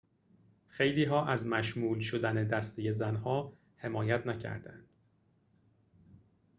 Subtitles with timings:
[0.67, 4.87] خیلی‌ها از مشمول شدن دسته زن‌ها حمایت نکردند